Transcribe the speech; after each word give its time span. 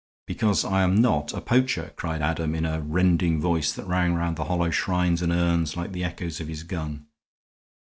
"Because 0.25 0.65
I 0.65 0.81
am 0.81 0.99
not 0.99 1.31
a 1.31 1.41
poacher," 1.41 1.91
cried 1.95 2.23
Adam, 2.23 2.55
in 2.55 2.65
a 2.65 2.81
rending 2.81 3.39
voice 3.39 3.71
that 3.73 3.85
rang 3.85 4.15
round 4.15 4.35
the 4.35 4.45
hollow 4.45 4.71
shrines 4.71 5.21
and 5.21 5.31
urns 5.31 5.77
like 5.77 5.91
the 5.91 6.03
echoes 6.03 6.41
of 6.41 6.47
his 6.47 6.63
gun. 6.63 7.05